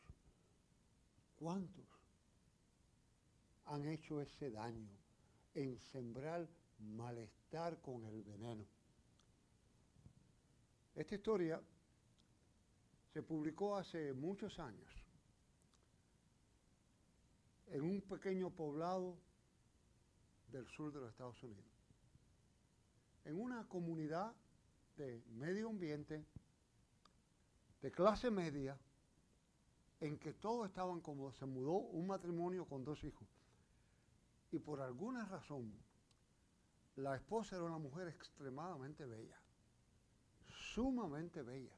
¿Cuántos 1.43 1.85
han 3.65 3.85
hecho 3.85 4.21
ese 4.21 4.49
daño 4.49 4.97
en 5.53 5.77
sembrar 5.77 6.47
malestar 6.79 7.81
con 7.81 8.05
el 8.05 8.23
veneno? 8.23 8.65
Esta 10.95 11.15
historia 11.15 11.61
se 13.11 13.21
publicó 13.23 13.75
hace 13.75 14.13
muchos 14.13 14.57
años 14.57 14.89
en 17.67 17.81
un 17.81 17.99
pequeño 17.99 18.49
poblado 18.49 19.17
del 20.47 20.65
sur 20.69 20.93
de 20.93 21.01
los 21.01 21.09
Estados 21.09 21.43
Unidos. 21.43 21.73
En 23.25 23.37
una 23.37 23.67
comunidad 23.67 24.33
de 24.95 25.21
medio 25.31 25.67
ambiente, 25.67 26.25
de 27.81 27.91
clase 27.91 28.31
media, 28.31 28.79
en 30.03 30.17
que 30.19 30.33
todos 30.33 30.67
estaban 30.67 30.99
como 30.99 31.31
se 31.31 31.45
mudó 31.45 31.75
un 31.75 32.07
matrimonio 32.07 32.65
con 32.65 32.83
dos 32.83 33.01
hijos. 33.05 33.25
Y 34.51 34.59
por 34.59 34.81
alguna 34.81 35.23
razón, 35.23 35.73
la 36.97 37.15
esposa 37.15 37.55
era 37.55 37.63
una 37.63 37.77
mujer 37.77 38.09
extremadamente 38.09 39.05
bella, 39.05 39.39
sumamente 40.73 41.41
bella, 41.41 41.73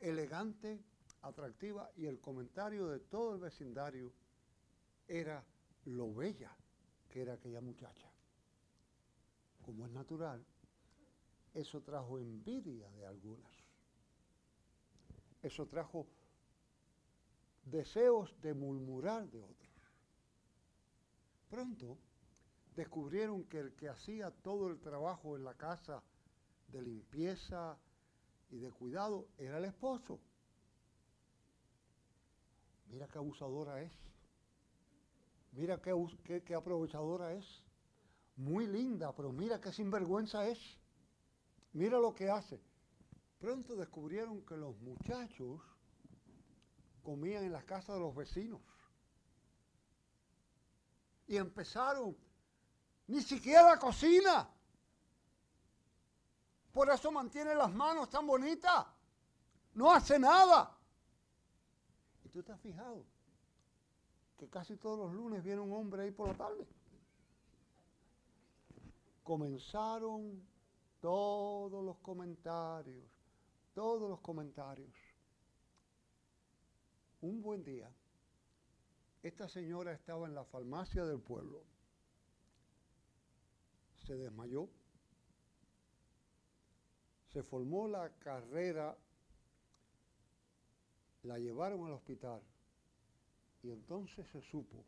elegante, 0.00 0.80
atractiva, 1.22 1.90
y 1.96 2.06
el 2.06 2.20
comentario 2.20 2.86
de 2.86 3.00
todo 3.00 3.34
el 3.34 3.40
vecindario 3.40 4.12
era 5.08 5.44
lo 5.86 6.14
bella 6.14 6.56
que 7.08 7.22
era 7.22 7.32
aquella 7.32 7.60
muchacha. 7.60 8.08
Como 9.62 9.84
es 9.84 9.90
natural, 9.90 10.46
eso 11.54 11.82
trajo 11.82 12.20
envidia 12.20 12.88
de 12.92 13.04
algunas. 13.04 13.52
Eso 15.42 15.66
trajo 15.66 16.06
deseos 17.64 18.34
de 18.42 18.54
murmurar 18.54 19.28
de 19.30 19.42
otros. 19.42 19.72
Pronto 21.50 21.98
descubrieron 22.74 23.44
que 23.44 23.58
el 23.60 23.74
que 23.74 23.88
hacía 23.88 24.30
todo 24.30 24.68
el 24.68 24.80
trabajo 24.80 25.36
en 25.36 25.44
la 25.44 25.54
casa 25.54 26.02
de 26.68 26.82
limpieza 26.82 27.76
y 28.50 28.58
de 28.58 28.70
cuidado 28.70 29.28
era 29.38 29.58
el 29.58 29.64
esposo. 29.66 30.18
Mira 32.90 33.08
qué 33.08 33.18
abusadora 33.18 33.82
es. 33.82 33.92
Mira 35.52 35.80
qué, 35.80 36.42
qué, 36.44 36.54
aprovechadora 36.54 37.32
es. 37.34 37.62
Muy 38.36 38.66
linda, 38.66 39.14
pero 39.14 39.32
mira 39.32 39.60
qué 39.60 39.72
sinvergüenza 39.72 40.48
es. 40.48 40.58
Mira 41.72 41.98
lo 41.98 42.14
que 42.14 42.30
hace. 42.30 42.60
Pronto 43.38 43.76
descubrieron 43.76 44.42
que 44.42 44.56
los 44.56 44.78
muchachos 44.80 45.60
comían 47.02 47.44
en 47.44 47.52
las 47.52 47.64
casas 47.64 47.96
de 47.96 48.00
los 48.00 48.14
vecinos. 48.14 48.60
Y 51.26 51.36
empezaron, 51.36 52.16
ni 53.06 53.20
siquiera 53.20 53.78
cocina. 53.78 54.48
Por 56.72 56.90
eso 56.90 57.12
mantiene 57.12 57.54
las 57.54 57.72
manos 57.72 58.08
tan 58.08 58.26
bonitas. 58.26 58.86
No 59.74 59.90
hace 59.90 60.18
nada. 60.18 60.76
¿Y 62.24 62.28
tú 62.28 62.42
te 62.42 62.52
has 62.52 62.60
fijado? 62.60 63.04
que 64.42 64.48
casi 64.48 64.76
todos 64.76 64.98
los 64.98 65.14
lunes 65.14 65.40
viene 65.44 65.60
un 65.60 65.72
hombre 65.72 66.02
ahí 66.02 66.10
por 66.10 66.26
la 66.26 66.34
tarde. 66.34 66.66
Comenzaron 69.22 70.44
todos 70.98 71.84
los 71.84 71.98
comentarios, 71.98 73.04
todos 73.72 74.10
los 74.10 74.18
comentarios. 74.18 74.90
Un 77.22 77.40
buen 77.40 77.62
día, 77.62 77.88
esta 79.22 79.48
señora 79.48 79.92
estaba 79.92 80.26
en 80.26 80.34
la 80.34 80.44
farmacia 80.44 81.04
del 81.04 81.20
pueblo. 81.20 81.62
Se 84.04 84.16
desmayó. 84.16 84.68
Se 87.32 87.44
formó 87.44 87.86
la 87.86 88.10
carrera. 88.18 88.98
La 91.22 91.38
llevaron 91.38 91.86
al 91.86 91.92
hospital. 91.92 92.42
Y 93.62 93.70
entonces 93.70 94.26
se 94.32 94.42
supo 94.42 94.84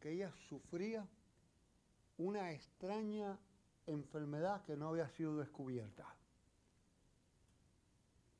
que 0.00 0.10
ella 0.10 0.34
sufría 0.48 1.06
una 2.18 2.50
extraña 2.50 3.38
enfermedad 3.86 4.64
que 4.64 4.76
no 4.76 4.88
había 4.88 5.08
sido 5.10 5.36
descubierta. 5.36 6.12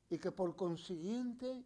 Y 0.09 0.17
que 0.17 0.33
por 0.33 0.57
consiguiente 0.57 1.63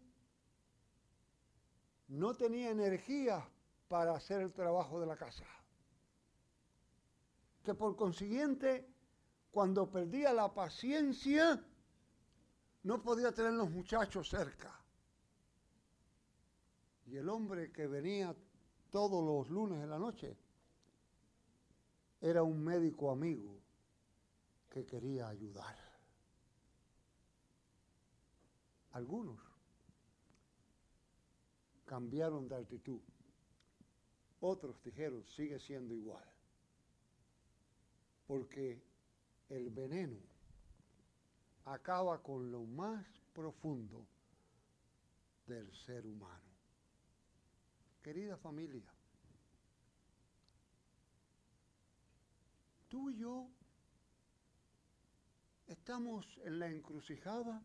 no 2.10 2.34
tenía 2.34 2.70
energía 2.70 3.48
para 3.88 4.16
hacer 4.16 4.42
el 4.42 4.54
trabajo 4.54 5.00
de 5.00 5.08
la 5.08 5.18
casa. 5.18 5.46
Que 7.64 7.74
por 7.74 7.96
consiguiente, 7.96 8.88
cuando 9.52 9.90
perdía 9.90 10.34
la 10.34 10.54
paciencia, 10.54 11.62
no 12.84 13.02
podía 13.02 13.34
tener 13.34 13.54
los 13.54 13.70
muchachos 13.70 14.30
cerca. 14.30 14.74
Y 17.06 17.18
el 17.18 17.28
hombre 17.30 17.72
que 17.72 17.88
venía 17.88 18.36
todos 18.90 19.24
los 19.24 19.50
lunes 19.50 19.84
en 19.84 19.90
la 19.90 20.00
noche 20.00 20.38
era 22.22 22.44
un 22.44 22.64
médico 22.64 23.12
amigo 23.12 23.62
que 24.70 24.86
quería 24.86 25.28
ayudar. 25.28 25.76
Algunos 28.92 29.40
cambiaron 31.88 32.48
de 32.48 32.58
actitud. 32.58 33.02
Otros 34.42 34.84
dijeron, 34.84 35.26
sigue 35.26 35.60
siendo 35.60 35.96
igual. 35.96 36.24
Porque 38.28 38.84
el 39.50 39.70
veneno 39.70 40.20
acaba 41.66 42.22
con 42.22 42.52
lo 42.52 42.64
más 42.66 43.06
profundo 43.34 44.06
del 45.48 45.74
ser 45.86 46.06
humano. 46.06 46.44
Querida 48.04 48.38
familia, 48.38 48.94
tú 52.90 53.10
y 53.10 53.18
yo 53.18 53.50
estamos 55.68 56.26
en 56.44 56.60
la 56.60 56.68
encrucijada 56.70 57.62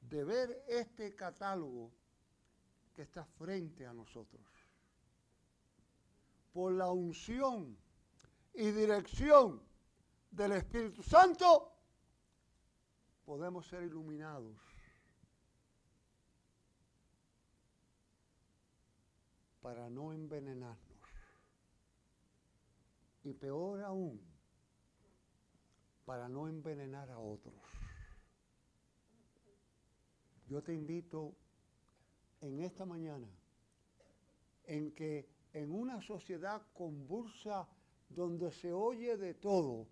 de 0.00 0.24
ver 0.24 0.64
este 0.68 1.14
catálogo 1.14 1.92
que 2.98 3.02
está 3.02 3.24
frente 3.24 3.86
a 3.86 3.92
nosotros. 3.94 4.44
Por 6.52 6.72
la 6.72 6.90
unción 6.90 7.78
y 8.52 8.72
dirección 8.72 9.62
del 10.32 10.50
Espíritu 10.50 11.04
Santo, 11.04 11.76
podemos 13.24 13.68
ser 13.68 13.84
iluminados 13.84 14.58
para 19.60 19.88
no 19.88 20.12
envenenarnos. 20.12 20.98
Y 23.22 23.32
peor 23.32 23.84
aún, 23.84 24.20
para 26.04 26.28
no 26.28 26.48
envenenar 26.48 27.10
a 27.12 27.20
otros. 27.20 27.62
Yo 30.48 30.60
te 30.64 30.74
invito 30.74 31.36
en 32.40 32.60
esta 32.60 32.84
mañana, 32.84 33.28
en 34.64 34.92
que 34.92 35.28
en 35.52 35.72
una 35.72 36.00
sociedad 36.02 36.62
convulsa 36.72 37.66
donde 38.08 38.52
se 38.52 38.72
oye 38.72 39.16
de 39.16 39.34
todo, 39.34 39.86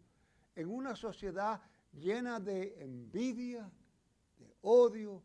en 0.55 0.71
una 0.71 0.95
sociedad 0.97 1.61
llena 1.93 2.41
de 2.41 2.83
envidia, 2.83 3.71
de 4.39 4.55
odio, 4.63 5.23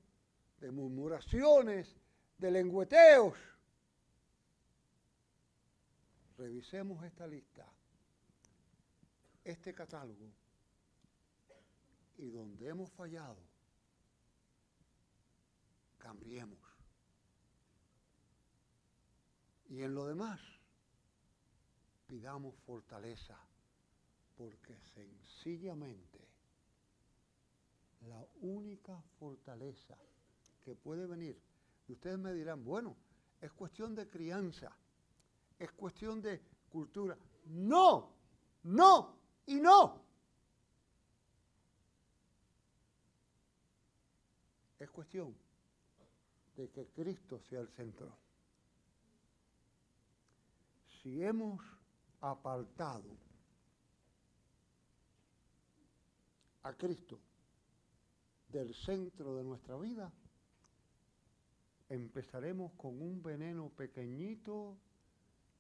de 0.60 0.72
murmuraciones, 0.72 1.96
de 2.38 2.52
lengüeteos, 2.52 3.38
revisemos 6.38 7.04
esta 7.04 7.28
lista, 7.28 7.68
este 9.44 9.74
catálogo, 9.74 10.32
y 12.18 12.30
donde 12.30 12.68
hemos 12.68 12.92
fallado, 12.92 13.38
cambiemos. 15.98 16.71
Y 19.72 19.82
en 19.82 19.96
lo 19.96 20.06
demás, 20.06 20.40
pidamos 22.06 22.54
fortaleza, 22.66 23.38
porque 24.36 24.78
sencillamente 24.94 26.20
la 28.08 28.24
única 28.42 29.02
fortaleza 29.18 29.98
que 30.64 30.76
puede 30.76 31.08
venir, 31.08 31.42
y 31.88 31.94
ustedes 31.94 32.20
me 32.20 32.34
dirán, 32.34 32.64
bueno, 32.64 32.96
es 33.40 33.52
cuestión 33.54 33.96
de 33.96 34.08
crianza, 34.08 34.72
es 35.58 35.72
cuestión 35.72 36.22
de 36.22 36.40
cultura. 36.70 37.18
No, 37.46 38.14
no 38.64 39.18
y 39.48 39.56
no. 39.56 40.02
cuestión 44.92 45.36
de 46.56 46.70
que 46.70 46.88
Cristo 46.90 47.40
sea 47.40 47.62
el 47.62 47.70
centro. 47.70 48.16
Si 51.02 51.24
hemos 51.24 51.60
apartado 52.20 53.18
a 56.62 56.74
Cristo 56.74 57.20
del 58.48 58.76
centro 58.76 59.36
de 59.36 59.44
nuestra 59.44 59.78
vida, 59.78 60.12
empezaremos 61.90 62.74
con 62.74 63.02
un 63.02 63.24
veneno 63.24 63.70
pequeñito, 63.70 64.78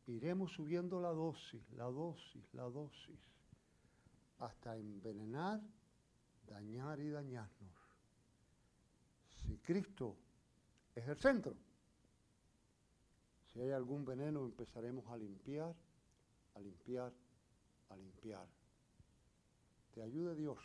iremos 0.06 0.52
subiendo 0.52 1.02
la 1.02 1.10
dosis, 1.10 1.68
la 1.72 1.86
dosis, 1.86 2.54
la 2.54 2.64
dosis, 2.64 3.20
hasta 4.38 4.78
envenenar, 4.78 5.60
dañar 6.48 7.00
y 7.00 7.10
dañarnos. 7.10 7.76
Si 9.44 9.58
Cristo 9.58 10.16
es 10.94 11.08
el 11.08 11.18
centro, 11.18 11.56
si 13.52 13.62
hay 13.62 13.72
algún 13.72 14.06
veneno 14.06 14.46
empezaremos 14.46 15.08
a 15.10 15.18
limpiar, 15.18 15.76
a 16.56 16.60
limpiar, 16.60 17.12
a 17.90 17.96
limpiar. 17.96 18.48
Te 19.94 20.02
ayude 20.02 20.36
Dios 20.36 20.60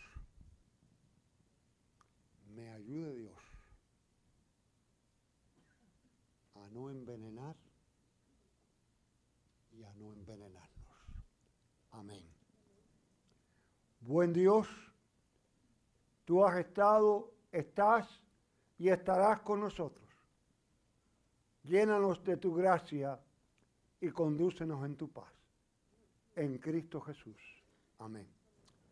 me 2.57 2.71
ayude 2.71 3.15
Dios 3.15 3.39
a 6.55 6.71
no 6.71 6.89
envenenar 6.89 7.55
y 9.73 9.85
a 9.85 9.93
no 9.95 10.15
envenenarnos. 10.15 10.97
Amén. 11.91 12.25
Buen 14.01 14.33
Dios, 14.33 14.67
tú 16.25 16.43
has 16.45 16.57
estado, 16.57 17.31
estás 17.53 18.09
y 18.79 18.89
estarás 18.89 19.41
con 19.41 19.61
nosotros. 19.61 20.06
Llénanos 21.67 22.23
de 22.25 22.37
tu 22.37 22.55
gracia 22.55 23.19
y 24.01 24.11
condúcenos 24.11 24.85
en 24.85 24.97
tu 24.97 25.09
paz. 25.09 25.33
En 26.35 26.59
Cristo 26.59 27.01
Jesús. 27.01 27.41
Amén. 27.99 28.36